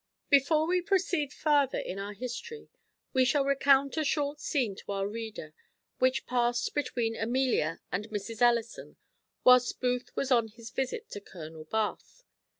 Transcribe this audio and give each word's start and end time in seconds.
_Before 0.31 0.65
we 0.67 0.81
proceed 0.81 1.31
farther 1.31 1.77
in 1.77 1.99
our 1.99 2.13
history 2.13 2.69
we 3.13 3.23
shall 3.23 3.45
recount 3.45 3.97
a 3.97 4.03
short 4.03 4.39
scene 4.39 4.75
to 4.77 4.91
our 4.91 5.07
reader 5.07 5.53
which 5.99 6.25
passed 6.25 6.73
between 6.73 7.15
Amelia 7.15 7.81
and 7.91 8.09
Mrs. 8.09 8.41
Ellison 8.41 8.95
whilst 9.43 9.79
Booth 9.79 10.09
was 10.15 10.31
on 10.31 10.47
his 10.47 10.71
visit 10.71 11.07
to 11.11 11.21
Colonel 11.21 11.65
Bath. 11.65 12.23